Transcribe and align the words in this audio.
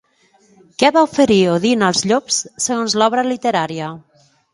Què 0.83 0.89
va 0.95 1.03
oferir 1.07 1.37
Odin 1.55 1.87
als 1.87 2.01
llops, 2.11 2.39
segons 2.69 2.97
l'obra 3.03 3.27
literària? 3.29 3.91